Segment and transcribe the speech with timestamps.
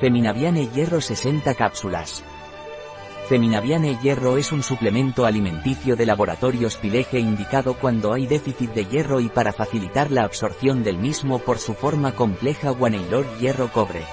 [0.00, 2.22] Feminaviane Hierro 60 cápsulas.
[3.28, 9.18] Feminaviane Hierro es un suplemento alimenticio de laboratorios Pileje indicado cuando hay déficit de hierro
[9.18, 14.04] y para facilitar la absorción del mismo por su forma compleja Guaneylor Hierro Cobre.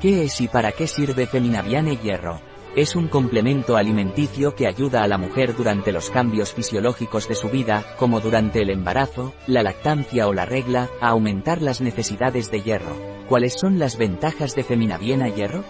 [0.00, 2.47] ¿Qué es y para qué sirve Feminaviane Hierro?
[2.76, 7.48] Es un complemento alimenticio que ayuda a la mujer durante los cambios fisiológicos de su
[7.48, 12.62] vida, como durante el embarazo, la lactancia o la regla, a aumentar las necesidades de
[12.62, 12.96] hierro.
[13.28, 15.64] ¿Cuáles son las ventajas de Feminaviena Hierro?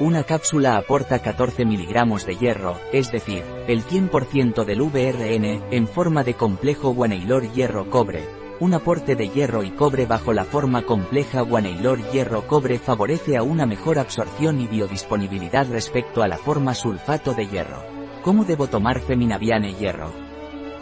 [0.00, 6.24] Una cápsula aporta 14 miligramos de hierro, es decir, el 100% del VRN, en forma
[6.24, 11.98] de complejo guaneylor hierro-cobre, un aporte de hierro y cobre bajo la forma compleja Guaneylor
[12.12, 17.82] hierro-cobre favorece a una mejor absorción y biodisponibilidad respecto a la forma sulfato de hierro.
[18.22, 20.12] ¿Cómo debo tomar Feminaviane hierro?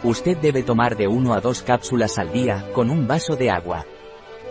[0.03, 3.87] Usted debe tomar de 1 a 2 cápsulas al día, con un vaso de agua.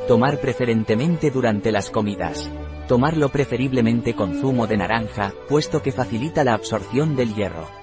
[0.08, 2.50] Tomar preferentemente durante las comidas.
[2.88, 7.79] Tomarlo preferiblemente con zumo de naranja, puesto que facilita la absorción del hierro.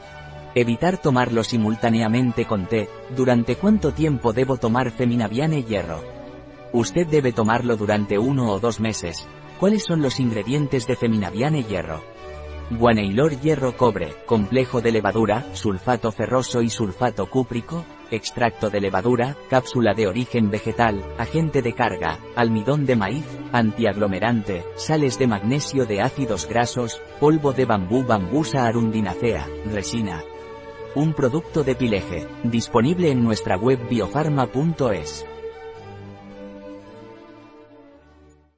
[0.59, 6.03] Evitar tomarlo simultáneamente con té, ¿durante cuánto tiempo debo tomar Feminaviane hierro?
[6.73, 9.27] Usted debe tomarlo durante uno o dos meses.
[9.59, 12.01] ¿Cuáles son los ingredientes de Feminaviane hierro?
[12.71, 19.93] Guaneylor hierro cobre, complejo de levadura, sulfato ferroso y sulfato cúprico, extracto de levadura, cápsula
[19.93, 26.47] de origen vegetal, agente de carga, almidón de maíz, antiaglomerante, sales de magnesio de ácidos
[26.47, 30.23] grasos, polvo de bambú bambusa arundinacea, resina,
[30.97, 35.36] un producto de Pileje, disponible en nuestra web biofarma.es.